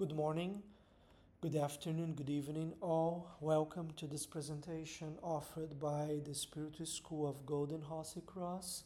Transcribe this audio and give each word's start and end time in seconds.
Good 0.00 0.16
morning, 0.16 0.62
good 1.42 1.56
afternoon, 1.56 2.14
good 2.14 2.30
evening, 2.30 2.72
all. 2.80 3.36
Welcome 3.38 3.90
to 3.98 4.06
this 4.06 4.24
presentation 4.24 5.18
offered 5.22 5.78
by 5.78 6.20
the 6.24 6.34
Spiritual 6.34 6.86
School 6.86 7.28
of 7.28 7.44
Golden 7.44 7.82
Rosy 7.82 8.22
Cross, 8.24 8.84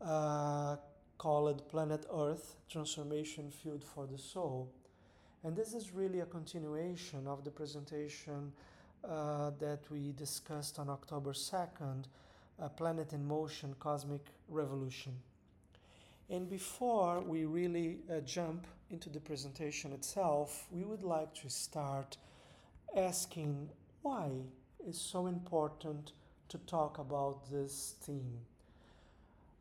uh, 0.00 0.76
called 1.18 1.68
Planet 1.68 2.06
Earth 2.14 2.54
Transformation 2.70 3.50
Field 3.50 3.82
for 3.82 4.06
the 4.06 4.18
Soul. 4.18 4.70
And 5.42 5.56
this 5.56 5.74
is 5.74 5.92
really 5.92 6.20
a 6.20 6.26
continuation 6.26 7.26
of 7.26 7.42
the 7.42 7.50
presentation 7.50 8.52
uh, 9.02 9.50
that 9.58 9.80
we 9.90 10.12
discussed 10.12 10.78
on 10.78 10.88
October 10.88 11.32
2nd 11.32 12.04
uh, 12.62 12.68
Planet 12.68 13.12
in 13.12 13.26
Motion 13.26 13.74
Cosmic 13.80 14.26
Revolution. 14.48 15.14
And 16.30 16.48
before 16.48 17.20
we 17.20 17.46
really 17.46 17.98
uh, 18.08 18.20
jump 18.20 18.64
into 18.90 19.08
the 19.08 19.20
presentation 19.20 19.92
itself, 19.92 20.66
we 20.70 20.84
would 20.84 21.02
like 21.02 21.34
to 21.34 21.50
start 21.50 22.16
asking 22.96 23.68
why 24.02 24.30
it's 24.86 25.00
so 25.00 25.26
important 25.26 26.12
to 26.48 26.58
talk 26.58 26.98
about 26.98 27.50
this 27.50 27.96
theme. 28.02 28.38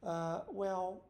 Uh, 0.05 0.41
well, 0.51 1.01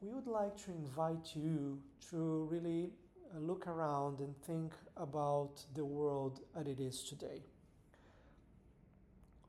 we 0.00 0.08
would 0.08 0.26
like 0.26 0.56
to 0.64 0.70
invite 0.70 1.36
you 1.36 1.78
to 2.10 2.48
really 2.50 2.90
look 3.38 3.66
around 3.66 4.20
and 4.20 4.34
think 4.46 4.72
about 4.96 5.62
the 5.74 5.84
world 5.84 6.40
as 6.58 6.66
it 6.66 6.80
is 6.80 7.02
today. 7.02 7.42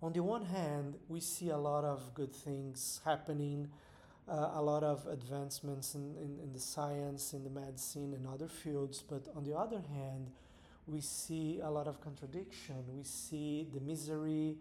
On 0.04 0.12
the 0.12 0.22
one 0.22 0.46
hand, 0.46 0.96
we 1.08 1.20
see 1.20 1.50
a 1.50 1.58
lot 1.58 1.86
of 1.86 2.14
good 2.14 2.34
things 2.34 3.00
happening 3.06 3.70
uh, 4.30 4.52
a 4.54 4.62
lot 4.62 4.84
of 4.84 5.06
advancements 5.08 5.96
in, 5.96 6.16
in, 6.18 6.40
in, 6.44 6.54
the 6.54 6.60
science, 6.60 7.34
in 7.34 7.44
the 7.44 7.50
medicine, 7.50 8.14
and 8.14 8.28
other 8.28 8.48
fields. 8.48 9.04
But 9.08 9.28
on 9.36 9.44
the 9.44 9.56
other 9.56 9.82
hand, 9.94 10.32
we 10.88 11.02
see 11.02 11.60
a 11.64 11.70
lot 11.70 11.88
of 11.88 12.02
contradiction. 12.02 12.84
We 12.96 13.04
see 13.04 13.68
the 13.74 13.80
misery, 13.82 14.58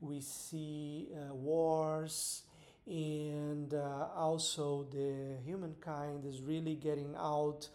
we 0.00 0.20
see 0.20 1.08
uh, 1.12 1.34
wars, 1.34 2.42
and 2.86 3.74
uh, 3.74 4.06
also 4.16 4.86
the 4.90 5.36
humankind 5.44 6.24
is 6.24 6.40
really 6.40 6.74
getting 6.74 7.14
out 7.16 7.68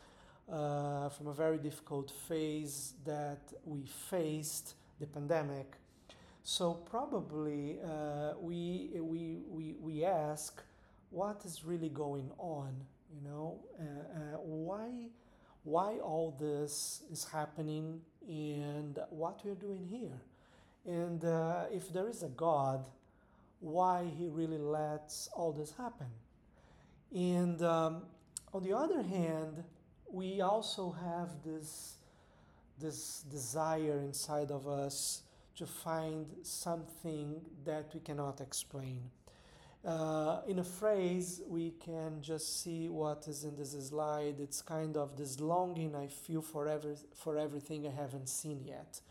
uh, 0.51 1.09
from 1.09 1.27
a 1.27 1.33
very 1.33 1.57
difficult 1.57 2.11
phase 2.27 2.93
that 3.05 3.53
we 3.65 3.85
faced, 4.09 4.75
the 4.99 5.07
pandemic. 5.07 5.75
So 6.43 6.73
probably 6.73 7.77
uh, 7.83 8.33
we, 8.39 8.89
we, 8.95 9.39
we, 9.49 9.75
we 9.79 10.03
ask, 10.03 10.61
what 11.13 11.45
is 11.45 11.63
really 11.63 11.89
going 11.89 12.29
on 12.37 12.73
you 13.13 13.29
know? 13.29 13.59
Uh, 13.79 13.83
uh, 13.83 14.37
why 14.39 14.89
why 15.63 15.97
all 15.99 16.35
this 16.39 17.03
is 17.11 17.23
happening 17.23 18.01
and 18.27 18.99
what 19.09 19.39
we're 19.45 19.55
doing 19.55 19.87
here? 19.89 20.19
And 20.85 21.23
uh, 21.23 21.65
if 21.71 21.93
there 21.93 22.09
is 22.09 22.23
a 22.23 22.29
god 22.29 22.85
why 23.59 24.11
he 24.17 24.27
really 24.27 24.57
lets 24.57 25.29
all 25.33 25.53
this 25.53 25.73
happen? 25.77 26.07
And 27.15 27.61
um, 27.61 28.01
on 28.53 28.63
the 28.63 28.73
other 28.73 29.01
hand 29.01 29.63
we 30.11 30.41
also 30.41 30.91
have 30.91 31.29
this 31.45 31.97
this 32.79 33.23
desire 33.31 33.99
inside 33.99 34.51
of 34.51 34.67
us 34.67 35.21
to 35.55 35.65
find 35.65 36.25
something 36.41 37.39
that 37.63 37.93
we 37.93 37.99
cannot 37.99 38.41
explain 38.41 38.99
uh, 39.85 40.39
in 40.47 40.59
a 40.59 40.63
phrase, 40.63 41.41
we 41.47 41.71
can 41.71 42.21
just 42.21 42.63
see 42.63 42.87
what 42.87 43.27
is 43.27 43.43
in 43.43 43.55
this 43.57 43.71
slide. 43.89 44.35
It's 44.39 44.61
kind 44.61 44.95
of 44.95 45.17
this 45.17 45.39
longing 45.41 45.93
I 45.95 46.07
feel 46.07 46.41
for, 46.41 46.67
every, 46.67 46.95
for 47.13 47.37
everything 47.37 47.85
I 47.85 47.91
haven't 47.91 48.29
seen 48.29 48.61
yet. 48.65 49.01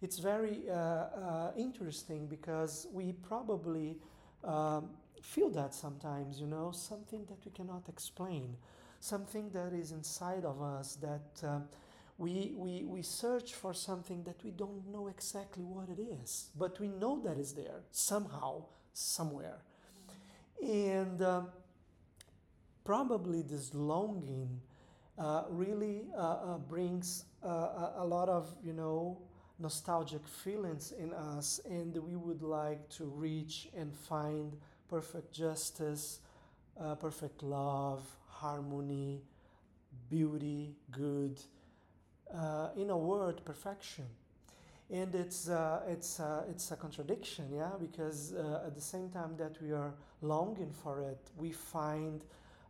It's 0.00 0.18
very 0.18 0.62
uh, 0.70 0.74
uh, 0.74 1.50
interesting 1.56 2.26
because 2.26 2.86
we 2.92 3.12
probably 3.12 3.96
um, 4.44 4.90
feel 5.22 5.50
that 5.50 5.74
sometimes, 5.74 6.40
you 6.40 6.46
know, 6.46 6.70
something 6.72 7.24
that 7.24 7.44
we 7.44 7.50
cannot 7.50 7.88
explain, 7.88 8.56
something 9.00 9.50
that 9.50 9.72
is 9.72 9.90
inside 9.90 10.44
of 10.44 10.62
us 10.62 10.96
that 10.96 11.48
um, 11.48 11.64
we, 12.18 12.52
we, 12.56 12.84
we 12.84 13.02
search 13.02 13.54
for 13.54 13.74
something 13.74 14.22
that 14.24 14.36
we 14.44 14.50
don't 14.52 14.86
know 14.92 15.08
exactly 15.08 15.64
what 15.64 15.88
it 15.88 16.00
is, 16.00 16.50
but 16.56 16.78
we 16.78 16.88
know 16.88 17.20
that 17.24 17.38
is 17.38 17.54
there 17.54 17.80
somehow, 17.90 18.62
somewhere. 18.92 19.58
And 20.62 21.22
um, 21.22 21.48
probably 22.84 23.42
this 23.42 23.74
longing 23.74 24.60
uh, 25.18 25.44
really 25.48 26.02
uh, 26.16 26.20
uh, 26.20 26.58
brings 26.58 27.24
uh, 27.44 27.90
a 27.96 28.04
lot 28.04 28.28
of, 28.28 28.54
you 28.64 28.72
know, 28.72 29.18
nostalgic 29.58 30.26
feelings 30.26 30.92
in 30.98 31.12
us, 31.12 31.60
and 31.64 31.96
we 31.96 32.16
would 32.16 32.42
like 32.42 32.88
to 32.88 33.04
reach 33.04 33.68
and 33.76 33.94
find 33.94 34.56
perfect 34.88 35.32
justice, 35.32 36.20
uh, 36.80 36.94
perfect 36.96 37.42
love, 37.42 38.02
harmony, 38.28 39.22
beauty, 40.10 40.74
good. 40.90 41.40
Uh, 42.34 42.70
in 42.76 42.90
a 42.90 42.96
word, 42.96 43.44
perfection 43.44 44.06
and 44.90 45.14
it's 45.14 45.48
uh, 45.48 45.80
it's 45.88 46.20
uh, 46.20 46.44
it's 46.48 46.70
a 46.70 46.76
contradiction, 46.76 47.46
yeah, 47.54 47.70
because 47.80 48.34
uh, 48.34 48.64
at 48.66 48.74
the 48.74 48.80
same 48.80 49.08
time 49.08 49.34
that 49.38 49.60
we 49.62 49.72
are 49.72 49.94
longing 50.20 50.72
for 50.82 51.00
it, 51.00 51.18
we 51.38 51.52
find 51.52 52.24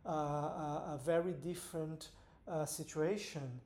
uh, 0.05 0.11
a, 0.11 0.83
a, 0.93 0.99
very 1.03 1.33
different 1.33 2.09
uh, 2.47 2.63
situation 2.65 3.59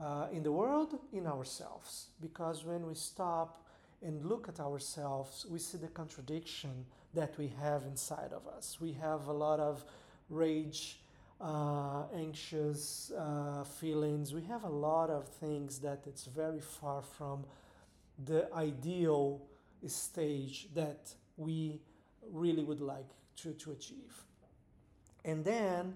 uh, 0.00 0.26
in 0.32 0.42
the 0.42 0.50
world, 0.50 0.98
in 1.12 1.26
ourselves. 1.26 2.06
Because 2.20 2.64
when 2.64 2.86
we 2.86 2.94
stop 2.94 3.62
and 4.02 4.24
look 4.24 4.48
at 4.48 4.58
ourselves, 4.58 5.46
we 5.48 5.58
see 5.58 5.78
the 5.78 5.88
contradiction 5.88 6.86
that 7.14 7.36
we 7.38 7.52
have 7.60 7.82
inside 7.84 8.32
of 8.32 8.46
us. 8.48 8.78
We 8.80 8.92
have 8.94 9.28
a 9.28 9.32
lot 9.32 9.60
of 9.60 9.84
rage. 10.28 10.98
anxious 12.14 13.12
feelings 13.80 14.32
we 14.32 14.42
have 14.42 14.64
a 14.64 14.74
lot 14.90 15.10
of 15.10 15.26
things 15.40 15.80
that 15.80 16.00
it's 16.06 16.26
very 16.26 16.60
far 16.60 17.02
from 17.02 17.44
the 18.24 18.52
ideal 18.54 19.42
stage 19.86 20.68
that 20.74 21.14
we 21.36 21.80
really 22.30 22.64
would 22.64 22.80
like 22.80 23.08
to, 23.36 23.52
to 23.52 23.72
achieve. 23.72 24.24
And 25.24 25.44
then 25.44 25.94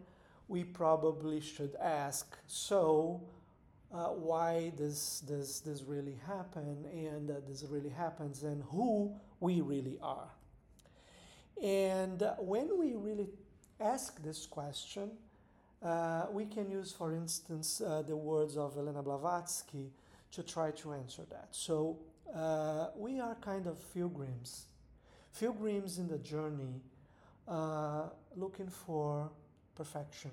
we 0.49 0.65
probably 0.65 1.41
should 1.41 1.75
ask 1.81 2.37
so, 2.47 3.23
uh, 3.93 4.09
why 4.09 4.73
does 4.77 5.23
this, 5.29 5.61
this 5.61 5.83
really 5.83 6.19
happen 6.27 6.85
and 6.93 7.31
uh, 7.31 7.35
this 7.49 7.65
really 7.69 7.91
happens 7.91 8.43
and 8.43 8.63
who 8.71 9.13
we 9.41 9.61
really 9.61 9.99
are. 10.03 10.29
And 11.63 12.23
when 12.39 12.79
we 12.79 12.95
really 12.95 13.29
ask 13.81 14.23
this 14.23 14.47
question, 14.47 15.11
uh, 15.83 16.27
we 16.31 16.47
can 16.47 16.71
use, 16.71 16.93
for 16.93 17.15
instance, 17.15 17.81
uh, 17.81 18.03
the 18.03 18.17
words 18.17 18.57
of 18.57 18.77
Elena 18.77 19.03
Blavatsky 19.03 19.93
to 20.33 20.43
try 20.43 20.71
to 20.73 20.93
answer 20.93 21.23
that. 21.31 21.49
So 21.51 21.99
uh, 22.35 22.89
we 22.97 23.21
are 23.21 23.35
kind 23.37 23.67
of 23.67 23.79
pilgrims, 23.95 24.67
pilgrims 25.39 25.99
in 25.99 26.09
the 26.09 26.19
journey, 26.19 26.81
uh, 27.49 28.05
looking 28.35 28.69
for 28.69 29.31
perfection. 29.75 30.31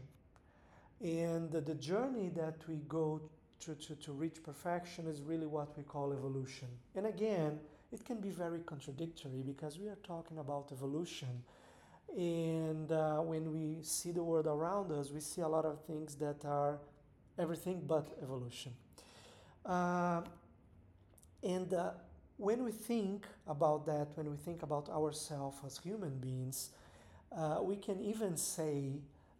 And 1.01 1.51
the, 1.51 1.75
journey 1.75 2.29
that 2.35 2.55
we 2.67 2.77
go 2.87 3.21
to, 3.59 3.75
to, 3.75 3.95
to 3.95 4.11
reach 4.13 4.41
perfection 4.41 5.05
is 5.07 5.21
really 5.21 5.45
what 5.45 5.75
we 5.77 5.83
call 5.83 6.13
evolution. 6.13 6.69
And 6.95 7.05
again, 7.05 7.59
it 7.91 8.05
can 8.05 8.19
be 8.19 8.29
very 8.29 8.59
contradictory 8.59 9.43
because 9.45 9.77
we 9.77 9.87
are 9.87 9.97
talking 10.03 10.37
about 10.37 10.71
evolution. 10.71 11.43
And 12.15 12.91
uh, 12.91 13.17
when 13.17 13.51
we 13.51 13.83
see 13.83 14.11
the 14.11 14.23
world 14.23 14.47
around 14.47 14.91
us, 14.91 15.11
we 15.11 15.19
see 15.19 15.41
a 15.41 15.47
lot 15.47 15.65
of 15.65 15.83
things 15.85 16.15
that 16.15 16.45
are 16.45 16.79
everything 17.37 17.81
but 17.85 18.17
evolution. 18.21 18.71
Uh, 19.65 20.21
and 21.43 21.73
uh, 21.73 21.91
when 22.37 22.63
we 22.63 22.71
think 22.71 23.25
about 23.47 23.85
that, 23.85 24.07
when 24.15 24.29
we 24.29 24.37
think 24.37 24.63
about 24.63 24.89
ourselves 24.89 25.57
as 25.65 25.77
human 25.77 26.17
beings, 26.19 26.69
uh, 27.35 27.59
we 27.61 27.75
can 27.75 28.01
even 28.01 28.37
say 28.37 28.93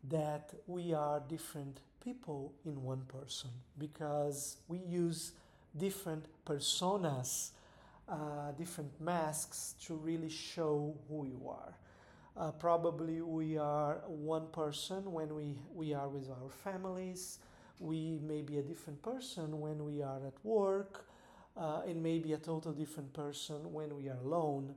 that 0.10 0.54
we 0.68 0.94
are 0.94 1.22
different 1.30 1.80
people 2.04 2.54
in 2.66 2.84
one 2.84 3.02
person 3.08 3.50
because 3.78 4.58
we 4.68 4.80
use 4.80 5.32
different 5.78 6.26
personas, 6.46 7.52
uh, 8.10 8.52
different 8.58 8.92
masks 9.00 9.76
to 9.86 9.96
really 9.96 10.30
show 10.30 10.94
who 11.08 11.26
you 11.26 11.42
are. 11.48 11.74
Uh, 12.36 12.52
probably 12.52 13.22
we 13.22 13.58
are 13.58 14.02
one 14.08 14.48
person 14.48 15.12
when 15.12 15.34
we, 15.36 15.56
we 15.74 15.94
are 15.94 16.10
with 16.10 16.30
our 16.30 16.50
families 16.64 17.40
we 17.80 18.20
may 18.22 18.42
be 18.42 18.58
a 18.58 18.62
different 18.62 19.02
person 19.02 19.60
when 19.60 19.84
we 19.86 20.02
are 20.02 20.26
at 20.26 20.34
work 20.44 21.06
uh, 21.58 21.82
and 21.88 22.02
maybe 22.02 22.34
a 22.34 22.38
total 22.38 22.72
different 22.72 23.14
person 23.14 23.72
when 23.74 23.96
we 23.96 24.10
are 24.10 24.18
alone. 24.24 24.76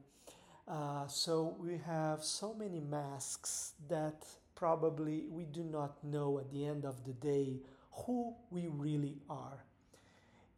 Uh, 0.69 1.07
so 1.07 1.57
we 1.59 1.79
have 1.87 2.23
so 2.25 2.53
many 2.55 2.81
masks 2.81 3.73
that 3.89 4.27
probably 4.55 5.25
we 5.31 5.45
do 5.45 5.63
not 5.63 6.03
know 6.03 6.39
at 6.39 6.51
the 6.51 6.65
end 6.67 6.85
of 6.85 7.05
the 7.05 7.13
day 7.13 7.61
who 7.93 8.35
we 8.51 8.67
really 8.69 9.19
are. 9.31 9.65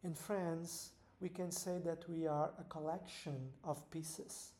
And 0.03 0.17
friends, 0.17 0.91
we 1.19 1.29
can 1.29 1.51
say 1.51 1.79
that 1.85 2.09
we 2.09 2.25
are 2.27 2.51
a 2.59 2.63
collection 2.63 3.49
of 3.63 3.89
pieces. 3.91 4.51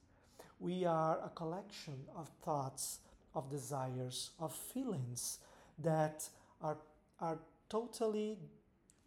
We 0.60 0.86
are 0.86 1.20
a 1.24 1.30
collection 1.30 1.96
of 2.16 2.30
thoughts, 2.44 3.00
of 3.34 3.50
desires, 3.50 4.32
of 4.40 4.54
feelings 4.54 5.40
that 5.82 6.28
are, 6.62 6.78
are 7.22 7.40
totally, 7.70 8.38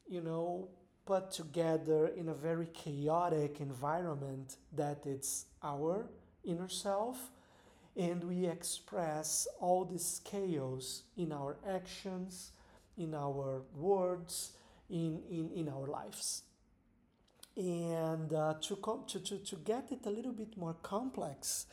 you 0.09 0.21
know, 0.21 0.69
put 1.05 1.31
together 1.31 2.09
in 2.09 2.29
a 2.29 2.35
very 2.35 2.67
chaotic 2.67 3.61
environment 3.61 4.57
that 4.73 5.05
it's 5.07 5.47
our 5.63 6.09
inner 6.45 6.69
self 6.69 7.31
and 7.97 8.25
we 8.25 8.47
express 8.47 9.47
all 9.61 9.85
this 9.85 10.21
chaos 10.25 11.03
in 11.17 11.33
our 11.33 11.57
actions 11.69 12.53
in 12.97 13.15
our 13.15 13.63
words 13.77 14.53
in 14.89 15.21
in, 15.31 15.51
in 15.55 15.69
our 15.69 15.87
lives. 15.87 16.43
And 17.55 18.33
uh, 18.33 18.55
to, 18.63 18.77
com- 18.77 19.05
to, 19.09 19.21
to, 19.21 19.39
to 19.39 19.57
get 19.57 19.93
it 19.93 20.07
a 20.07 20.11
little 20.11 20.33
bit 20.33 20.57
more 20.57 20.75
complex 20.83 21.67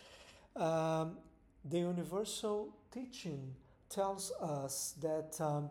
um, 0.56 1.18
the 1.64 1.80
universal 1.80 2.76
teaching 2.92 3.56
tells 3.90 4.32
us 4.42 4.96
that 5.02 5.40
um, 5.40 5.70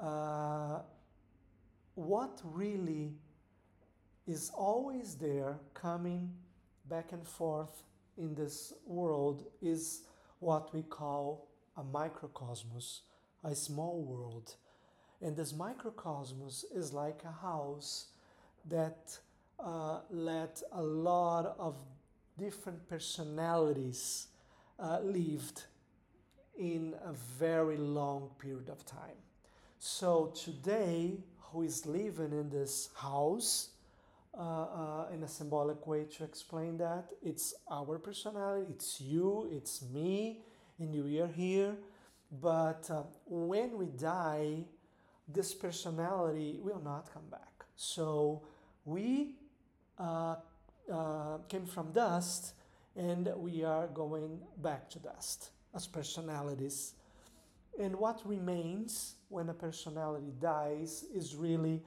uh, 0.00 0.80
what 1.94 2.40
really 2.44 3.14
is 4.26 4.50
always 4.56 5.16
there 5.16 5.58
coming 5.74 6.32
back 6.88 7.12
and 7.12 7.26
forth 7.26 7.82
in 8.16 8.34
this 8.34 8.72
world 8.86 9.44
is 9.60 10.02
what 10.38 10.72
we 10.74 10.82
call 10.82 11.48
a 11.76 11.82
microcosmos, 11.82 13.00
a 13.44 13.54
small 13.54 14.02
world. 14.02 14.56
And 15.20 15.36
this 15.36 15.52
microcosmos 15.52 16.64
is 16.74 16.92
like 16.92 17.22
a 17.24 17.32
house 17.32 18.06
that 18.68 19.18
uh, 19.58 20.00
let 20.10 20.62
a 20.72 20.82
lot 20.82 21.54
of 21.58 21.76
different 22.38 22.88
personalities 22.88 24.28
uh, 24.78 24.98
lived 25.00 25.64
in 26.58 26.94
a 27.04 27.12
very 27.12 27.76
long 27.76 28.30
period 28.38 28.68
of 28.68 28.84
time. 28.84 29.20
So 29.84 30.32
today, 30.32 31.18
who 31.40 31.62
is 31.62 31.86
living 31.86 32.30
in 32.30 32.50
this 32.50 32.90
house, 32.94 33.70
uh, 34.32 34.40
uh, 34.40 35.06
in 35.12 35.24
a 35.24 35.28
symbolic 35.28 35.84
way 35.88 36.04
to 36.04 36.22
explain 36.22 36.78
that, 36.78 37.06
it's 37.20 37.52
our 37.68 37.98
personality, 37.98 38.66
it's 38.70 39.00
you, 39.00 39.50
it's 39.50 39.82
me, 39.92 40.38
and 40.78 40.94
we 41.04 41.18
are 41.18 41.26
here. 41.26 41.74
But 42.30 42.88
uh, 42.92 43.02
when 43.26 43.76
we 43.76 43.86
die, 43.86 44.58
this 45.26 45.52
personality 45.52 46.60
will 46.62 46.80
not 46.80 47.12
come 47.12 47.28
back. 47.28 47.64
So 47.74 48.42
we 48.84 49.34
uh, 49.98 50.36
uh, 50.92 51.38
came 51.48 51.66
from 51.66 51.90
dust 51.90 52.54
and 52.94 53.28
we 53.36 53.64
are 53.64 53.88
going 53.88 54.42
back 54.58 54.88
to 54.90 55.00
dust 55.00 55.50
as 55.74 55.88
personalities. 55.88 56.92
And 57.80 57.96
what 57.96 58.20
remains 58.24 59.16
when 59.32 59.48
a 59.48 59.54
personality 59.54 60.32
dies 60.40 61.04
is 61.14 61.34
really 61.34 61.82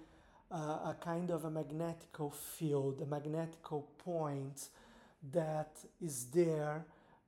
uh, 0.52 0.92
a 0.92 0.98
kind 1.00 1.30
of 1.30 1.46
a 1.46 1.50
magnetical 1.50 2.32
field, 2.32 3.02
a 3.02 3.06
magnetical 3.06 3.88
point 3.98 4.70
that 5.32 5.78
is 6.02 6.26
there 6.34 6.86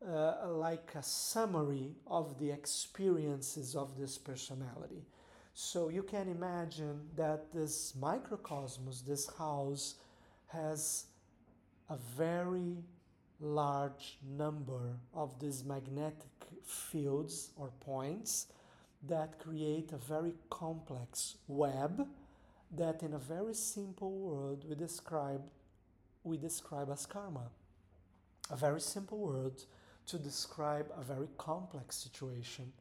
uh, 0.08 0.50
like 0.50 0.92
a 0.96 1.04
summary 1.04 1.96
of 2.06 2.40
the 2.40 2.52
experiences 2.52 3.76
of 3.76 3.98
this 3.98 4.18
personality. 4.18 5.06
So 5.54 5.90
you 5.90 6.04
can 6.04 6.30
imagine 6.30 7.02
that 7.16 7.52
this 7.52 7.94
microcosmos, 8.00 9.06
this 9.06 9.28
house, 9.38 9.96
has 10.48 11.06
a 11.90 11.98
very 12.16 12.78
large 13.40 14.18
number 14.38 14.98
of 15.14 15.40
these 15.40 15.64
magnetic 15.64 16.30
fields 16.64 17.52
or 17.58 17.72
points 17.80 18.48
that 19.04 19.40
create 19.40 19.92
a 19.92 19.98
very 19.98 20.34
complex 20.50 21.38
web 21.48 22.08
that 22.76 23.04
in 23.04 23.14
a 23.14 23.20
very 23.20 23.54
simple 23.54 24.12
word 24.12 24.64
we 24.68 24.76
describe 24.76 25.42
we 26.24 26.38
describe 26.38 26.90
as 26.92 27.06
karma 27.06 27.50
a 28.52 28.56
very 28.56 28.82
simple 28.82 29.20
word 29.20 29.64
to 30.06 30.18
describe 30.18 30.88
a 30.98 31.04
very 31.04 31.28
complex 31.38 31.96
situation 31.96 32.72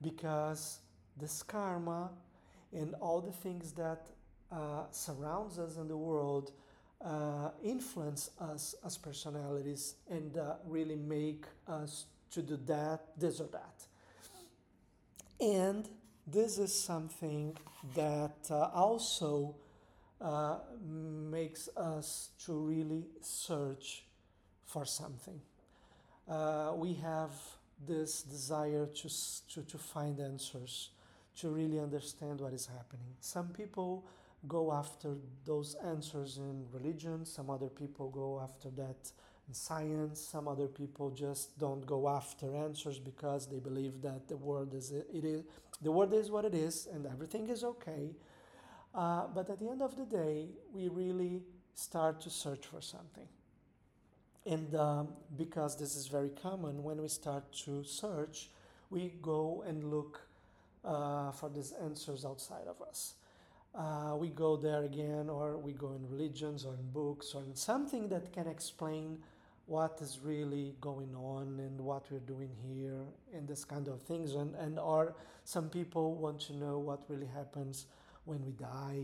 because 0.00 0.78
this 1.16 1.42
karma 1.42 2.10
and 2.72 2.94
all 3.00 3.20
the 3.20 3.32
things 3.32 3.72
that 3.72 4.06
uh, 4.52 4.84
surrounds 4.90 5.58
us 5.58 5.76
in 5.76 5.88
the 5.88 5.96
world 5.96 6.52
uh, 7.04 7.50
influence 7.62 8.30
us 8.40 8.74
as 8.84 8.96
personalities 8.96 9.94
and 10.10 10.36
uh, 10.36 10.54
really 10.66 10.96
make 10.96 11.44
us 11.66 12.06
to 12.30 12.42
do 12.42 12.58
that, 12.66 13.06
this 13.18 13.40
or 13.40 13.46
that. 13.48 13.86
And 15.40 15.88
this 16.26 16.58
is 16.58 16.74
something 16.74 17.56
that 17.94 18.36
uh, 18.50 18.68
also 18.74 19.56
uh, 20.20 20.58
makes 20.86 21.68
us 21.76 22.30
to 22.44 22.52
really 22.52 23.06
search 23.22 24.04
for 24.66 24.84
something. 24.84 25.40
Uh, 26.28 26.72
we 26.76 26.92
have 26.94 27.30
this 27.86 28.22
desire 28.22 28.86
to, 28.86 29.08
to, 29.48 29.62
to 29.62 29.78
find 29.78 30.20
answers, 30.20 30.90
to 31.36 31.48
really 31.48 31.80
understand 31.80 32.40
what 32.40 32.52
is 32.52 32.66
happening. 32.66 33.14
Some 33.20 33.48
people 33.48 34.04
go 34.46 34.72
after 34.72 35.14
those 35.46 35.74
answers 35.84 36.36
in 36.36 36.66
religion, 36.72 37.24
some 37.24 37.48
other 37.48 37.68
people 37.68 38.10
go 38.10 38.40
after 38.42 38.68
that 38.70 39.10
in 39.50 39.54
science, 39.54 40.20
some 40.20 40.46
other 40.46 40.68
people 40.68 41.10
just 41.10 41.58
don't 41.58 41.84
go 41.84 42.08
after 42.08 42.54
answers 42.54 43.00
because 43.00 43.48
they 43.48 43.58
believe 43.58 44.00
that 44.00 44.28
the 44.28 44.36
world 44.36 44.72
is 44.74 44.92
it 44.92 45.24
is 45.24 45.42
the 45.82 45.90
world 45.90 46.14
is 46.14 46.30
what 46.30 46.44
it 46.44 46.54
is 46.54 46.86
and 46.92 47.04
everything 47.04 47.48
is 47.48 47.64
okay. 47.64 48.14
Uh, 48.94 49.26
but 49.34 49.50
at 49.50 49.58
the 49.58 49.68
end 49.68 49.82
of 49.82 49.96
the 49.96 50.04
day, 50.04 50.46
we 50.72 50.88
really 50.88 51.42
start 51.74 52.20
to 52.20 52.30
search 52.30 52.66
for 52.66 52.80
something. 52.80 53.26
And 54.46 54.72
um, 54.76 55.08
because 55.36 55.76
this 55.76 55.96
is 55.96 56.06
very 56.06 56.30
common, 56.30 56.84
when 56.84 57.02
we 57.02 57.08
start 57.08 57.52
to 57.64 57.82
search, 57.82 58.50
we 58.88 59.14
go 59.20 59.64
and 59.66 59.82
look 59.82 60.20
uh, 60.84 61.32
for 61.32 61.48
these 61.48 61.72
answers 61.72 62.24
outside 62.24 62.68
of 62.68 62.80
us 62.86 63.14
uh, 63.74 64.16
we 64.18 64.28
go 64.28 64.56
there 64.56 64.82
again, 64.82 65.28
or 65.28 65.56
we 65.56 65.72
go 65.72 65.92
in 65.92 66.08
religions, 66.08 66.64
or 66.64 66.74
in 66.74 66.90
books, 66.90 67.34
or 67.34 67.42
in 67.42 67.54
something 67.54 68.08
that 68.08 68.32
can 68.32 68.46
explain 68.46 69.18
what 69.70 69.98
is 70.00 70.18
really 70.20 70.74
going 70.80 71.14
on 71.14 71.60
and 71.60 71.80
what 71.80 72.04
we're 72.10 72.18
doing 72.18 72.50
here, 72.66 73.04
and 73.32 73.46
this 73.46 73.64
kind 73.64 73.86
of 73.86 74.02
things. 74.02 74.34
And, 74.34 74.54
and 74.56 74.80
or 74.80 75.14
some 75.44 75.68
people 75.70 76.16
want 76.16 76.40
to 76.40 76.56
know 76.56 76.78
what 76.78 77.00
really 77.08 77.28
happens 77.28 77.86
when 78.24 78.44
we 78.44 78.50
die, 78.50 79.02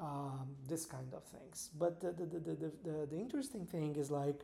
um, 0.00 0.48
this 0.68 0.86
kind 0.86 1.14
of 1.14 1.22
things. 1.22 1.70
But 1.78 2.00
the, 2.00 2.10
the, 2.10 2.26
the, 2.26 2.38
the, 2.40 2.72
the, 2.82 3.06
the 3.10 3.16
interesting 3.16 3.64
thing 3.64 3.94
is 3.94 4.10
like 4.10 4.40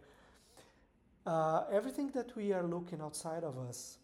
uh, 1.27 1.65
everything 1.73 2.11
that 2.13 2.37
we 2.37 2.53
are 2.53 2.63
looking 2.63 3.01
outside 3.01 3.43
of 3.43 3.59
us, 3.59 3.99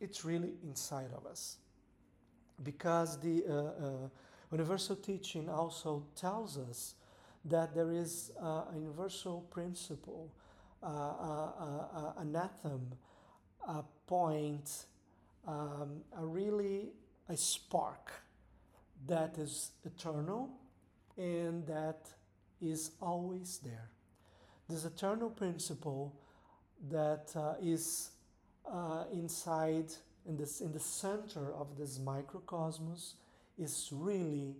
it's 0.00 0.24
really 0.24 0.52
inside 0.62 1.10
of 1.16 1.26
us. 1.26 1.56
Because 2.62 3.18
the 3.18 3.44
uh, 3.48 3.52
uh 3.52 4.08
Universal 4.52 4.96
teaching 4.96 5.48
also 5.48 6.04
tells 6.16 6.58
us 6.58 6.94
that 7.44 7.74
there 7.74 7.92
is 7.92 8.32
uh, 8.42 8.64
a 8.72 8.74
universal 8.74 9.42
principle, 9.50 10.30
an 10.82 12.36
atom, 12.36 12.92
a 13.66 13.82
point, 14.06 14.86
um, 15.46 16.02
a 16.16 16.24
really 16.24 16.90
a 17.28 17.36
spark 17.36 18.12
that 19.06 19.38
is 19.38 19.70
eternal 19.84 20.50
and 21.16 21.66
that 21.66 22.08
is 22.60 22.92
always 23.00 23.60
there. 23.64 23.88
This 24.68 24.84
eternal 24.84 25.30
principle 25.30 26.14
that 26.88 27.32
uh, 27.34 27.54
is 27.62 28.10
uh, 28.70 29.04
inside 29.12 29.92
in 30.26 30.36
this 30.36 30.60
in 30.60 30.72
the 30.72 30.80
center 30.80 31.52
of 31.54 31.76
this 31.76 31.98
microcosmos 31.98 33.14
is 33.58 33.88
really 33.92 34.56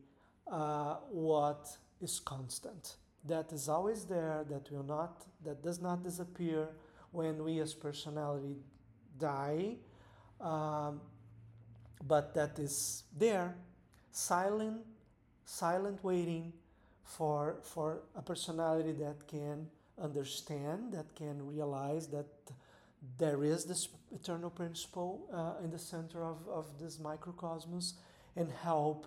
uh, 0.51 0.97
what 1.11 1.69
is 2.01 2.21
constant. 2.21 2.97
That 3.25 3.53
is 3.53 3.69
always 3.69 4.05
there, 4.05 4.45
that 4.49 4.71
will 4.73 4.83
not, 4.83 5.25
that 5.45 5.63
does 5.63 5.81
not 5.81 6.03
disappear 6.03 6.69
when 7.13 7.43
we 7.45 7.61
as 7.61 7.75
personality 7.75 8.57
die, 9.19 9.77
um, 10.41 11.01
but 12.07 12.35
that 12.35 12.59
is 12.59 13.05
there, 13.17 13.57
silent, 14.11 14.81
silent 15.45 16.03
waiting 16.03 16.53
for 17.05 17.57
for 17.63 18.03
a 18.17 18.23
personality 18.23 18.93
that 18.93 19.27
can 19.27 19.67
understand, 20.01 20.93
that 20.93 21.15
can 21.15 21.47
realize 21.47 22.07
that 22.09 22.27
there 23.19 23.45
is 23.45 23.65
this 23.65 23.89
eternal 24.15 24.51
principle 24.51 25.27
uh, 25.33 25.65
in 25.65 25.71
the 25.71 25.79
center 25.79 26.25
of, 26.25 26.37
of 26.49 26.67
this 26.79 26.99
microcosmos 26.99 27.95
and 28.37 28.51
help 28.63 29.07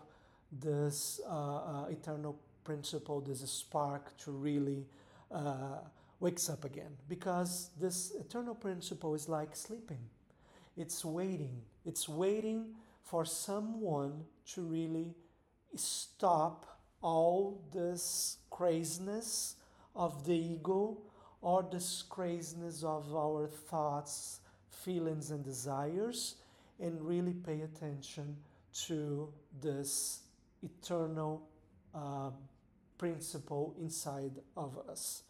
this 0.52 1.22
uh, 1.28 1.32
uh, 1.32 1.86
eternal 1.90 2.38
principle, 2.64 3.22
this 3.22 3.40
spark 3.50 4.16
to 4.18 4.32
really 4.32 4.86
uh, 5.32 5.80
wakes 6.20 6.50
up 6.50 6.66
again. 6.66 6.98
Because 7.10 7.70
this 7.80 8.14
eternal 8.20 8.56
principle 8.56 9.16
is 9.16 9.28
like 9.30 9.56
sleeping. 9.56 10.00
It's 10.78 11.06
waiting. 11.06 11.62
It's 11.86 12.10
waiting 12.10 12.76
for 13.04 13.26
someone 13.26 14.24
to 14.54 14.62
really 14.62 15.14
stop 15.76 16.80
all 17.02 17.62
this 17.74 18.38
craziness 18.50 19.56
of 19.96 20.26
the 20.26 20.34
ego 20.34 20.98
or 21.42 21.68
this 21.70 22.04
craziness 22.10 22.84
of 22.84 23.14
our 23.14 23.48
thoughts, 23.48 24.40
feelings, 24.70 25.30
and 25.32 25.44
desires, 25.44 26.36
and 26.80 27.02
really 27.02 27.34
pay 27.34 27.62
attention 27.62 28.36
to 28.74 29.28
this 29.62 30.22
eternal 30.64 31.42
uh, 31.94 32.32
principle 32.98 33.76
inside 33.80 34.40
of 34.56 34.78
us. 34.90 35.24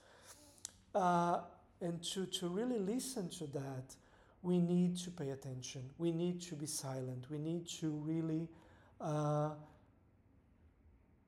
Uh, 0.93 1.39
and 1.81 2.01
to, 2.03 2.25
to 2.27 2.47
really 2.47 2.79
listen 2.79 3.29
to 3.29 3.47
that, 3.47 3.95
we 4.41 4.59
need 4.59 4.97
to 4.97 5.11
pay 5.11 5.29
attention. 5.29 5.89
We 5.97 6.11
need 6.11 6.41
to 6.43 6.55
be 6.55 6.65
silent. 6.65 7.25
We 7.29 7.37
need 7.37 7.67
to 7.79 7.89
really 7.89 8.47
uh, 8.99 9.51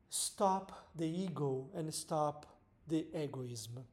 stop 0.10 0.88
the 0.96 1.06
ego 1.06 1.68
and 1.76 1.94
stop 1.94 2.46
the 2.88 3.06
egoism. 3.14 3.84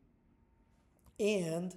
And 1.19 1.75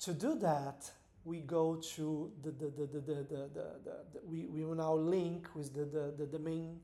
to 0.00 0.12
do 0.12 0.34
that, 0.36 0.90
we 1.24 1.40
go 1.40 1.76
to 1.94 2.32
the, 2.42 2.50
the, 2.50 2.66
the, 2.66 2.86
the, 2.86 3.00
the, 3.00 3.14
the, 3.14 3.50
the, 3.54 3.70
the 3.84 4.20
we, 4.24 4.46
we 4.46 4.64
will 4.64 4.74
now 4.74 4.94
link 4.94 5.48
with 5.54 5.72
the, 5.74 5.84
the, 5.84 6.14
the, 6.18 6.26
the 6.26 6.38
main 6.38 6.80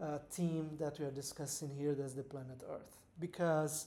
uh, 0.00 0.18
theme 0.30 0.70
that 0.78 0.98
we 0.98 1.04
are 1.04 1.10
discussing 1.10 1.70
here, 1.76 1.94
that's 1.94 2.14
the 2.14 2.22
planet 2.22 2.62
Earth. 2.70 2.96
Because, 3.18 3.86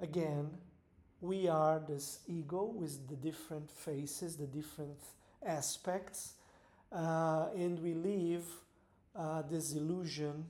again, 0.00 0.50
we 1.20 1.48
are 1.48 1.80
this 1.86 2.20
ego 2.26 2.64
with 2.64 3.08
the 3.08 3.16
different 3.16 3.70
faces, 3.70 4.36
the 4.36 4.46
different 4.46 4.98
aspects, 5.44 6.34
uh, 6.92 7.48
and 7.54 7.78
we 7.80 7.94
live 7.94 8.44
uh, 9.14 9.42
this 9.42 9.74
illusion 9.74 10.44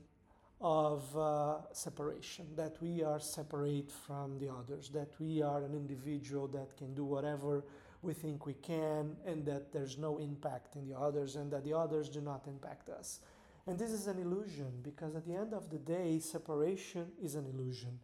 of 0.61 1.17
uh, 1.17 1.57
separation, 1.73 2.47
that 2.57 2.77
we 2.81 3.03
are 3.03 3.19
separate 3.19 3.91
from 3.91 4.39
the 4.39 4.49
others, 4.49 4.91
that 4.91 5.09
we 5.19 5.43
are 5.43 5.65
an 5.65 5.75
individual 5.75 6.47
that 6.47 6.77
can 6.77 6.95
do 6.95 7.05
whatever 7.05 7.65
we 8.03 8.15
think 8.15 8.47
we 8.47 8.55
can, 8.55 9.17
and 9.27 9.45
that 9.45 9.73
there's 9.73 9.99
no 9.99 10.19
impact 10.19 10.77
in 10.77 10.87
the 10.89 10.99
others, 10.99 11.37
and 11.37 11.51
that 11.51 11.65
the 11.65 11.73
others 11.73 12.09
do 12.09 12.21
not 12.21 12.47
impact 12.47 12.89
us. 12.91 13.21
And 13.67 13.79
this 13.79 13.91
is 13.91 14.07
an 14.07 14.19
illusion 14.19 14.73
because 14.83 15.15
at 15.15 15.27
the 15.27 15.35
end 15.35 15.53
of 15.53 15.71
the 15.71 15.79
day, 15.79 16.19
separation 16.19 17.07
is 17.23 17.35
an 17.35 17.47
illusion. 17.47 17.99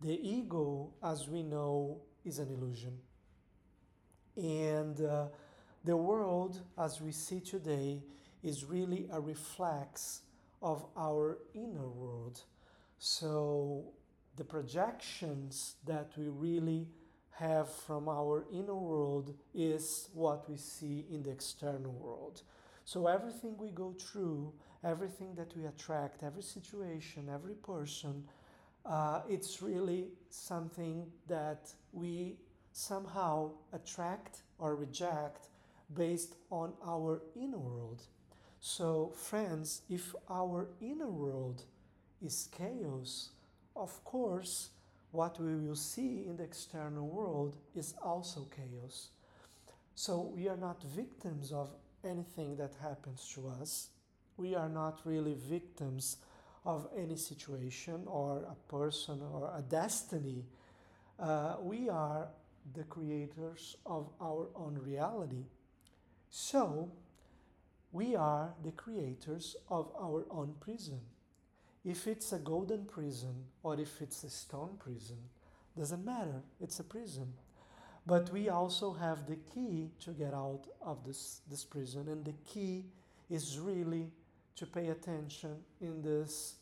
The 0.00 0.18
ego, 0.28 0.90
as 1.02 1.28
we 1.28 1.42
know, 1.42 2.00
is 2.24 2.38
an 2.38 2.48
illusion. 2.50 2.98
And 4.36 5.00
uh, 5.00 5.26
the 5.84 5.96
world, 5.96 6.60
as 6.78 7.00
we 7.00 7.12
see 7.12 7.40
today, 7.40 8.02
is 8.42 8.64
really 8.64 9.08
a 9.12 9.20
reflex 9.20 10.22
of 10.62 10.84
our 10.96 11.38
inner 11.54 11.88
world. 11.88 12.42
So 12.98 13.84
the 14.36 14.44
projections 14.44 15.76
that 15.86 16.10
we 16.16 16.28
really 16.28 16.88
have 17.30 17.72
from 17.72 18.08
our 18.08 18.44
inner 18.52 18.74
world 18.74 19.34
is 19.54 20.08
what 20.12 20.48
we 20.48 20.56
see 20.56 21.06
in 21.10 21.22
the 21.22 21.30
external 21.30 21.92
world. 21.92 22.42
So 22.92 23.06
everything 23.06 23.56
we 23.56 23.68
go 23.68 23.94
through, 23.96 24.52
everything 24.82 25.36
that 25.36 25.56
we 25.56 25.66
attract, 25.66 26.24
every 26.24 26.42
situation, 26.42 27.30
every 27.32 27.54
person, 27.54 28.24
uh, 28.84 29.20
it's 29.28 29.62
really 29.62 30.08
something 30.30 31.06
that 31.28 31.72
we 31.92 32.34
somehow 32.72 33.52
attract 33.72 34.42
or 34.58 34.74
reject 34.74 35.50
based 35.94 36.34
on 36.50 36.72
our 36.84 37.22
inner 37.36 37.60
world. 37.60 38.02
So, 38.58 39.12
friends, 39.14 39.82
if 39.88 40.12
our 40.28 40.66
inner 40.80 41.10
world 41.10 41.62
is 42.20 42.48
chaos, 42.50 43.28
of 43.76 44.04
course, 44.04 44.70
what 45.12 45.38
we 45.38 45.54
will 45.54 45.76
see 45.76 46.24
in 46.26 46.36
the 46.36 46.42
external 46.42 47.06
world 47.06 47.56
is 47.72 47.94
also 48.02 48.48
chaos. 48.50 49.10
So, 49.94 50.32
we 50.34 50.48
are 50.48 50.56
not 50.56 50.82
victims 50.82 51.52
of 51.52 51.70
anything 52.04 52.56
that 52.56 52.72
happens 52.80 53.30
to 53.34 53.48
us. 53.60 53.88
We 54.36 54.54
are 54.54 54.68
not 54.68 55.00
really 55.04 55.34
victims 55.34 56.16
of 56.64 56.88
any 56.96 57.16
situation 57.16 58.02
or 58.06 58.38
a 58.38 58.70
person 58.70 59.20
or 59.32 59.52
a 59.56 59.62
destiny. 59.62 60.44
Uh, 61.18 61.56
we 61.60 61.88
are 61.88 62.28
the 62.74 62.84
creators 62.84 63.76
of 63.86 64.10
our 64.20 64.48
own 64.54 64.78
reality. 64.78 65.44
So, 66.30 66.90
we 67.92 68.14
are 68.14 68.54
the 68.62 68.70
creators 68.72 69.56
of 69.68 69.90
our 70.00 70.24
own 70.30 70.54
prison. 70.60 71.00
If 71.84 72.06
it's 72.06 72.32
a 72.32 72.38
golden 72.38 72.84
prison 72.84 73.34
or 73.62 73.80
if 73.80 74.00
it's 74.00 74.22
a 74.22 74.30
stone 74.30 74.76
prison, 74.78 75.18
doesn't 75.76 76.04
matter, 76.04 76.42
it's 76.60 76.78
a 76.78 76.84
prison. 76.84 77.32
But 78.06 78.32
we 78.32 78.48
also 78.48 78.92
have 78.94 79.26
the 79.26 79.36
key 79.36 79.90
to 80.04 80.10
get 80.10 80.34
out 80.34 80.64
of 80.80 81.04
this, 81.04 81.42
this 81.50 81.64
prison, 81.64 82.08
and 82.08 82.24
the 82.24 82.34
key 82.44 82.86
is 83.28 83.58
really 83.58 84.10
to 84.56 84.66
pay 84.66 84.88
attention 84.88 85.56
in 85.80 86.02
this 86.02 86.56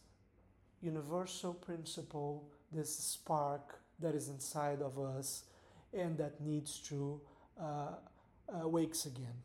universal 0.83 1.55
principle, 1.55 2.49
this 2.73 2.95
spark 2.97 3.81
that 4.01 4.15
is 4.15 4.29
inside 4.29 4.83
of 4.83 4.99
us 4.99 5.45
and 5.93 6.17
that 6.19 6.41
needs 6.41 6.79
to 6.81 7.21
uh, 7.61 7.95
uh, 8.53 8.69
wakes 8.69 9.07
again. 9.07 9.43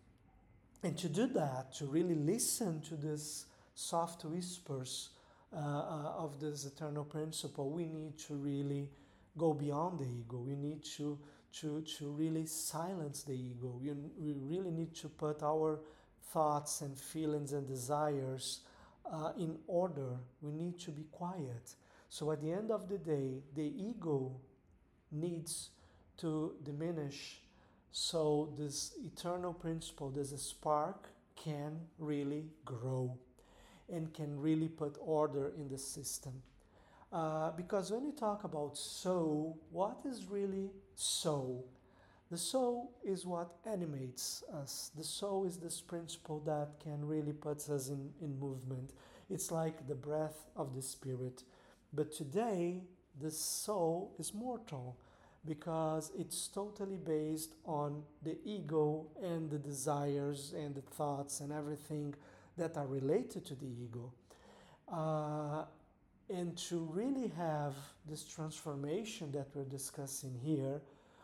And 0.83 0.97
to 0.97 1.07
do 1.07 1.27
that, 1.27 1.73
to 1.75 1.85
really 1.85 2.15
listen 2.15 2.81
to 2.81 2.95
this 2.95 3.45
soft 3.73 4.25
whispers 4.25 5.09
uh, 5.53 5.57
uh, 5.57 6.13
of 6.17 6.39
this 6.39 6.65
eternal 6.65 7.05
principle, 7.05 7.69
we 7.69 7.85
need 7.85 8.17
to 8.19 8.35
really 8.35 8.89
go 9.37 9.53
beyond 9.53 9.99
the 9.99 10.05
ego. 10.05 10.37
We 10.37 10.55
need 10.55 10.83
to, 10.97 11.17
to, 11.59 11.81
to 11.97 12.09
really 12.09 12.45
silence 12.45 13.23
the 13.23 13.33
ego. 13.33 13.79
We, 13.79 13.91
we 14.17 14.33
really 14.33 14.71
need 14.71 14.95
to 14.95 15.09
put 15.09 15.43
our 15.43 15.79
thoughts 16.31 16.81
and 16.81 16.97
feelings 16.97 17.53
and 17.53 17.67
desires 17.67 18.61
uh, 19.11 19.31
in 19.37 19.57
order. 19.67 20.17
We 20.41 20.51
need 20.51 20.79
to 20.81 20.91
be 20.91 21.03
quiet. 21.11 21.75
So 22.09 22.31
at 22.31 22.41
the 22.41 22.51
end 22.51 22.71
of 22.71 22.89
the 22.89 22.97
day, 22.97 23.41
the 23.55 23.73
ego 23.75 24.31
needs 25.11 25.69
to 26.17 26.53
diminish 26.63 27.39
so 27.91 28.51
this 28.57 28.93
eternal 29.05 29.53
principle, 29.53 30.09
this 30.09 30.29
spark 30.41 31.09
can 31.35 31.79
really 31.99 32.45
grow 32.65 33.17
and 33.91 34.11
can 34.13 34.39
really 34.39 34.67
put 34.67 34.97
order 34.99 35.51
in 35.55 35.69
the 35.69 35.77
system. 35.77 36.41
Uh, 37.13 37.51
because 37.51 37.91
when 37.91 38.03
you 38.05 38.11
talk 38.11 38.43
about 38.43 38.75
soul, 38.75 39.59
what 39.71 39.99
is 40.03 40.25
really 40.27 40.71
soul? 40.95 41.63
The 42.31 42.37
soul 42.37 42.91
is 43.03 43.23
what 43.23 43.51
animates 43.67 44.43
us. 44.51 44.89
The 44.97 45.03
soul 45.03 45.45
is 45.45 45.57
this 45.57 45.79
principle 45.79 46.39
that 46.47 46.79
can 46.83 47.05
really 47.05 47.33
put 47.33 47.69
us 47.69 47.89
in, 47.89 48.09
in 48.19 48.39
movement. 48.39 48.93
It's 49.29 49.51
like 49.51 49.87
the 49.87 49.93
breath 49.93 50.47
of 50.55 50.73
the 50.75 50.81
spirit. 50.81 51.43
But 51.93 52.11
today, 52.11 52.81
the 53.21 53.29
soul 53.29 54.15
is 54.17 54.33
mortal 54.33 54.97
because 55.45 56.11
it's 56.17 56.47
totally 56.47 56.97
based 56.97 57.53
on 57.63 58.01
the 58.23 58.37
ego 58.43 59.05
and 59.21 59.51
the 59.51 59.59
desires 59.59 60.55
and 60.57 60.73
the 60.73 60.81
thoughts 60.81 61.41
and 61.41 61.51
everything 61.51 62.15
that 62.57 62.75
are 62.75 62.87
related 62.87 63.45
to 63.45 63.53
the 63.53 63.67
ego. 63.67 64.11
Uh, 64.91 65.65
and 66.29 66.57
to 66.69 66.79
really 66.93 67.27
have 67.37 67.73
this 68.09 68.23
transformation 68.23 69.31
that 69.31 69.47
we're 69.53 69.63
discussing 69.65 70.39
here, 70.43 70.81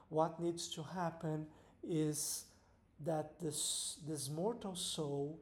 what 0.09 0.39
needs 0.39 0.67
to 0.69 0.83
happen 0.83 1.45
is 1.87 2.45
that 3.05 3.39
this, 3.39 3.97
this 4.07 4.29
mortal 4.29 4.75
soul 4.75 5.39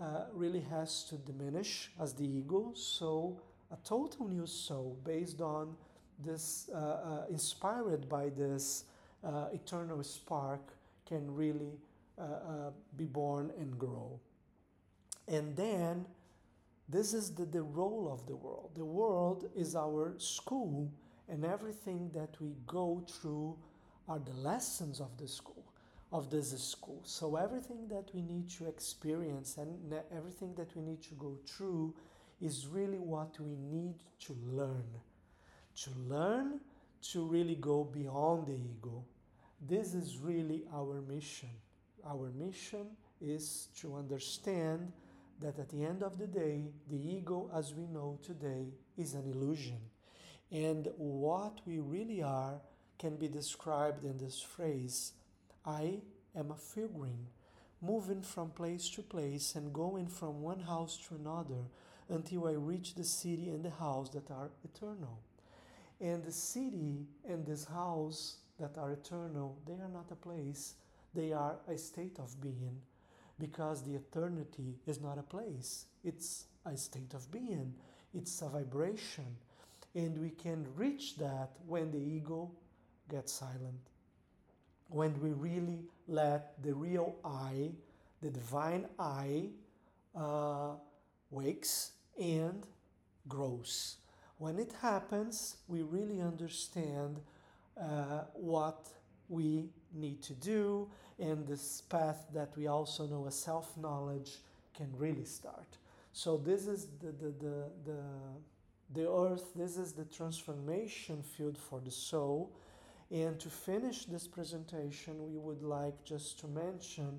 uh, 0.00 0.24
really 0.32 0.60
has 0.70 1.04
to 1.04 1.16
diminish 1.16 1.90
as 2.00 2.14
the 2.14 2.24
ego. 2.24 2.72
So, 2.74 3.40
a 3.70 3.76
total 3.86 4.28
new 4.28 4.46
soul 4.46 4.98
based 5.04 5.40
on 5.40 5.76
this, 6.24 6.68
uh, 6.74 6.78
uh, 6.78 7.24
inspired 7.30 8.08
by 8.08 8.30
this 8.30 8.84
uh, 9.22 9.46
eternal 9.52 10.02
spark, 10.02 10.60
can 11.06 11.34
really 11.34 11.78
be 12.96 13.06
born 13.06 13.50
and 13.58 13.78
grow. 13.78 14.20
And 15.26 15.56
then, 15.56 16.04
this 16.90 17.14
is 17.14 17.34
the, 17.34 17.44
the 17.44 17.62
role 17.62 18.10
of 18.12 18.26
the 18.26 18.36
world. 18.36 18.70
The 18.74 18.84
world 18.84 19.50
is 19.54 19.76
our 19.76 20.14
school, 20.18 20.92
and 21.28 21.44
everything 21.44 22.10
that 22.14 22.40
we 22.40 22.54
go 22.66 23.04
through 23.08 23.56
are 24.08 24.18
the 24.18 24.34
lessons 24.40 25.00
of 25.00 25.16
the 25.16 25.28
school 25.28 25.64
of 26.12 26.30
this 26.30 26.50
school. 26.62 27.00
So 27.04 27.36
everything 27.36 27.86
that 27.88 28.10
we 28.14 28.22
need 28.22 28.50
to 28.50 28.66
experience 28.66 29.56
and 29.58 29.94
everything 30.14 30.54
that 30.56 30.74
we 30.76 30.82
need 30.82 31.02
to 31.04 31.14
go 31.14 31.36
through 31.46 31.94
is 32.40 32.66
really 32.66 32.98
what 32.98 33.38
we 33.38 33.54
need 33.54 33.94
to 34.26 34.36
learn. 34.44 34.88
To 35.84 35.90
learn 36.08 36.60
to 37.12 37.24
really 37.24 37.54
go 37.54 37.84
beyond 37.84 38.46
the 38.46 38.54
ego. 38.54 39.04
This 39.68 39.94
is 39.94 40.18
really 40.18 40.64
our 40.74 41.00
mission. 41.02 41.50
Our 42.06 42.30
mission 42.30 42.86
is 43.20 43.68
to 43.80 43.94
understand 43.94 44.92
that 45.40 45.58
at 45.58 45.70
the 45.70 45.84
end 45.84 46.02
of 46.02 46.18
the 46.18 46.26
day, 46.26 46.64
the 46.88 46.96
ego 46.96 47.50
as 47.54 47.74
we 47.74 47.86
know 47.86 48.18
today 48.22 48.66
is 48.96 49.14
an 49.14 49.30
illusion. 49.30 49.80
And 50.52 50.88
what 50.96 51.60
we 51.66 51.78
really 51.78 52.22
are 52.22 52.60
can 52.98 53.16
be 53.16 53.28
described 53.28 54.04
in 54.04 54.18
this 54.18 54.40
phrase 54.40 55.12
I 55.64 56.00
am 56.36 56.50
a 56.50 56.56
pilgrim, 56.74 57.26
moving 57.80 58.22
from 58.22 58.50
place 58.50 58.88
to 58.90 59.02
place 59.02 59.54
and 59.54 59.72
going 59.72 60.08
from 60.08 60.42
one 60.42 60.60
house 60.60 60.98
to 61.08 61.14
another 61.14 61.64
until 62.08 62.46
I 62.46 62.52
reach 62.52 62.94
the 62.94 63.04
city 63.04 63.50
and 63.50 63.64
the 63.64 63.70
house 63.70 64.10
that 64.10 64.30
are 64.30 64.50
eternal. 64.64 65.20
And 66.00 66.24
the 66.24 66.32
city 66.32 67.06
and 67.28 67.46
this 67.46 67.64
house 67.64 68.36
that 68.58 68.76
are 68.76 68.92
eternal, 68.92 69.58
they 69.66 69.74
are 69.74 69.88
not 69.92 70.10
a 70.10 70.16
place, 70.16 70.74
they 71.14 71.32
are 71.32 71.56
a 71.68 71.76
state 71.78 72.18
of 72.18 72.40
being 72.40 72.80
because 73.40 73.82
the 73.82 73.94
eternity 73.96 74.76
is 74.86 75.00
not 75.00 75.18
a 75.18 75.22
place, 75.22 75.86
it's 76.04 76.44
a 76.66 76.76
state 76.76 77.14
of 77.14 77.30
being, 77.32 77.74
it's 78.14 78.42
a 78.42 78.48
vibration. 78.48 79.36
And 79.94 80.18
we 80.18 80.30
can 80.30 80.66
reach 80.76 81.16
that 81.16 81.50
when 81.66 81.90
the 81.90 81.98
ego 81.98 82.52
gets 83.08 83.32
silent. 83.32 83.90
When 84.88 85.20
we 85.20 85.30
really 85.30 85.80
let 86.06 86.62
the 86.62 86.74
real 86.74 87.16
I, 87.24 87.72
the 88.22 88.30
divine 88.30 88.86
I, 88.98 89.48
uh, 90.14 90.74
wakes 91.30 91.92
and 92.20 92.66
grows. 93.28 93.96
When 94.38 94.58
it 94.58 94.72
happens, 94.80 95.56
we 95.68 95.82
really 95.82 96.20
understand 96.20 97.20
uh, 97.80 98.24
what 98.34 98.88
we 99.30 99.70
need 99.94 100.20
to 100.22 100.34
do, 100.34 100.88
and 101.18 101.46
this 101.46 101.82
path 101.88 102.26
that 102.34 102.50
we 102.56 102.66
also 102.66 103.06
know 103.06 103.26
as 103.26 103.34
self 103.34 103.76
knowledge 103.76 104.38
can 104.74 104.88
really 104.96 105.24
start. 105.24 105.78
So, 106.12 106.36
this 106.36 106.66
is 106.66 106.88
the, 107.00 107.12
the, 107.12 107.32
the, 107.38 107.64
the, 107.84 108.02
the 108.92 109.10
earth, 109.10 109.54
this 109.54 109.76
is 109.76 109.92
the 109.92 110.04
transformation 110.04 111.22
field 111.22 111.56
for 111.56 111.80
the 111.80 111.90
soul. 111.90 112.52
And 113.12 113.38
to 113.40 113.48
finish 113.48 114.04
this 114.04 114.26
presentation, 114.26 115.14
we 115.18 115.36
would 115.36 115.62
like 115.62 116.04
just 116.04 116.38
to 116.40 116.48
mention 116.48 117.18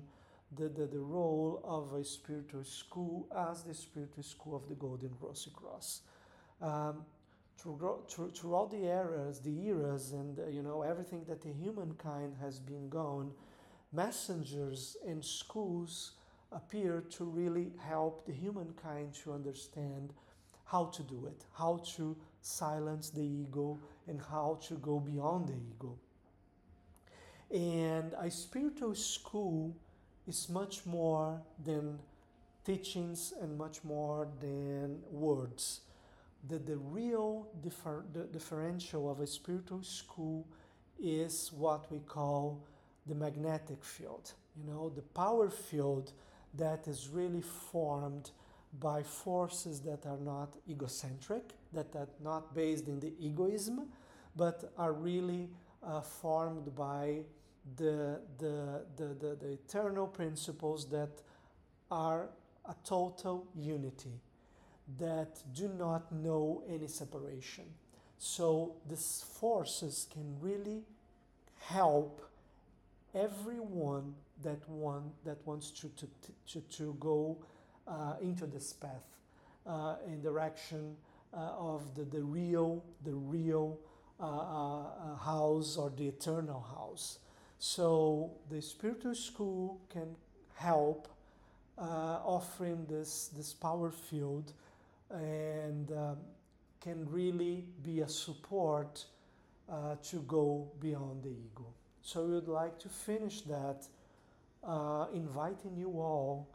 the, 0.56 0.68
the, 0.68 0.86
the 0.86 0.98
role 0.98 1.60
of 1.64 1.92
a 1.98 2.04
spiritual 2.04 2.64
school 2.64 3.26
as 3.50 3.62
the 3.62 3.74
spiritual 3.74 4.22
school 4.22 4.56
of 4.56 4.68
the 4.68 4.74
Golden 4.74 5.10
Rosy 5.20 5.50
Cross. 5.54 6.02
Um, 6.60 7.04
throughout 7.58 8.70
the 8.70 8.84
eras, 8.84 9.40
the 9.40 9.66
eras, 9.66 10.12
and 10.12 10.38
uh, 10.38 10.46
you 10.48 10.62
know 10.62 10.82
everything 10.82 11.24
that 11.28 11.42
the 11.42 11.52
humankind 11.52 12.34
has 12.40 12.58
been 12.58 12.88
gone, 12.88 13.30
messengers 13.92 14.96
and 15.06 15.24
schools 15.24 16.12
appear 16.50 17.02
to 17.10 17.24
really 17.24 17.72
help 17.78 18.26
the 18.26 18.32
humankind 18.32 19.14
to 19.14 19.32
understand 19.32 20.12
how 20.64 20.86
to 20.86 21.02
do 21.02 21.26
it, 21.26 21.44
how 21.52 21.80
to 21.96 22.16
silence 22.40 23.10
the 23.10 23.22
ego, 23.22 23.78
and 24.08 24.20
how 24.30 24.58
to 24.66 24.74
go 24.74 24.98
beyond 24.98 25.48
the 25.48 25.54
ego. 25.54 25.98
And 27.50 28.14
a 28.18 28.30
spiritual 28.30 28.94
school 28.94 29.76
is 30.26 30.48
much 30.48 30.86
more 30.86 31.40
than 31.62 31.98
teachings 32.64 33.34
and 33.40 33.58
much 33.58 33.84
more 33.84 34.28
than 34.40 35.00
words. 35.10 35.80
The, 36.48 36.58
the 36.58 36.76
real 36.76 37.48
differ, 37.62 38.04
the 38.12 38.24
differential 38.24 39.10
of 39.10 39.20
a 39.20 39.26
spiritual 39.26 39.82
school 39.82 40.46
is 41.00 41.52
what 41.52 41.90
we 41.90 42.00
call 42.00 42.64
the 43.06 43.14
magnetic 43.14 43.84
field, 43.84 44.32
you 44.56 44.64
know, 44.64 44.88
the 44.88 45.02
power 45.02 45.50
field 45.50 46.12
that 46.54 46.86
is 46.86 47.08
really 47.08 47.40
formed 47.40 48.30
by 48.80 49.02
forces 49.02 49.80
that 49.80 50.06
are 50.06 50.18
not 50.18 50.54
egocentric, 50.68 51.52
that 51.72 51.94
are 51.94 52.08
not 52.22 52.54
based 52.54 52.88
in 52.88 53.00
the 53.00 53.12
egoism, 53.20 53.88
but 54.36 54.72
are 54.78 54.92
really 54.92 55.48
uh, 55.82 56.00
formed 56.00 56.74
by 56.74 57.20
the, 57.76 58.20
the, 58.38 58.82
the, 58.96 59.14
the, 59.20 59.36
the 59.40 59.52
eternal 59.52 60.06
principles 60.06 60.88
that 60.88 61.22
are 61.90 62.28
a 62.64 62.74
total 62.84 63.46
unity, 63.54 64.20
that 64.98 65.40
do 65.54 65.68
not 65.68 66.12
know 66.12 66.62
any 66.68 66.88
separation. 66.88 67.64
So 68.18 68.74
these 68.88 69.24
forces 69.40 70.06
can 70.12 70.36
really 70.40 70.82
help 71.58 72.22
everyone 73.14 74.14
that 74.42 74.68
want 74.68 75.04
that 75.24 75.38
wants 75.46 75.70
to 75.70 75.88
to 75.88 76.06
to, 76.48 76.60
to 76.60 76.96
go 76.98 77.36
uh, 77.86 78.14
into 78.20 78.46
this 78.46 78.72
path 78.72 79.04
uh, 79.66 79.96
in 80.06 80.20
direction 80.22 80.96
uh, 81.34 81.50
of 81.58 81.94
the, 81.94 82.04
the 82.04 82.22
real 82.22 82.82
the 83.04 83.14
real 83.14 83.78
uh, 84.20 84.24
uh, 84.24 85.16
house 85.16 85.76
or 85.76 85.90
the 85.90 86.06
eternal 86.06 86.60
house. 86.60 87.18
So 87.58 88.30
the 88.50 88.62
spiritual 88.62 89.14
school 89.14 89.80
can 89.88 90.14
help 90.54 91.08
uh, 91.78 92.18
offering 92.24 92.86
this, 92.88 93.30
this 93.36 93.52
power 93.52 93.90
field 93.90 94.52
and 95.12 95.90
um, 95.92 96.16
can 96.80 97.06
really 97.10 97.64
be 97.82 98.00
a 98.00 98.08
support 98.08 99.04
uh, 99.70 99.96
to 100.02 100.16
go 100.22 100.70
beyond 100.80 101.22
the 101.22 101.30
ego. 101.30 101.66
So 102.02 102.24
we 102.24 102.34
would 102.34 102.48
like 102.48 102.78
to 102.80 102.88
finish 102.88 103.42
that, 103.42 103.86
uh, 104.64 105.06
inviting 105.14 105.76
you 105.76 105.90
all 106.00 106.48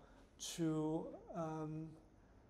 to 0.55 1.07
um, 1.35 1.87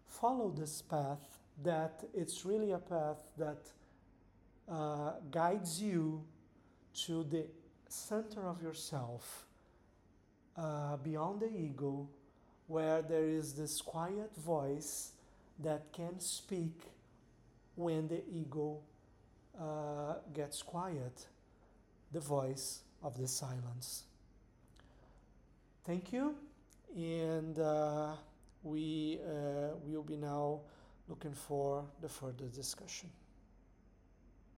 follow 0.05 0.49
this 0.49 0.81
path, 0.81 1.39
that 1.63 2.03
it's 2.13 2.45
really 2.45 2.71
a 2.71 2.79
path 2.79 3.29
that 3.37 3.71
uh, 4.69 5.13
guides 5.31 5.81
you 5.81 6.23
to 7.05 7.23
the 7.23 7.45
center 7.87 8.47
of 8.47 8.61
yourself, 8.61 9.45
uh, 10.57 10.97
beyond 10.97 11.41
the 11.41 11.55
ego, 11.55 12.07
where 12.65 13.01
there 13.01 13.29
is 13.29 13.53
this 13.53 13.81
quiet 13.81 14.35
voice 14.35 15.11
that 15.59 15.91
can 15.91 16.19
speak 16.19 16.91
when 17.75 18.07
the 18.07 18.21
ego 18.31 18.79
uh, 19.59 20.15
gets 20.33 20.61
quiet, 20.61 21.27
the 22.11 22.19
voice 22.19 22.81
of 23.03 23.17
the 23.17 23.27
silence. 23.27 24.03
Thank 25.85 26.11
you, 26.11 26.35
and 26.95 27.57
uh, 27.59 28.13
we 28.63 29.19
uh, 29.23 29.75
will 29.83 30.03
be 30.03 30.17
now 30.17 30.61
looking 31.07 31.33
for 31.33 31.85
the 32.01 32.09
further 32.09 32.47
discussion. 32.53 33.09